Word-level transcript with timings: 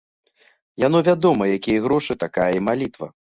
Яно 0.83 1.01
вядома, 1.09 1.43
якія 1.59 1.83
грошы, 1.85 2.19
такая 2.25 2.49
і 2.63 2.65
малітва. 2.71 3.13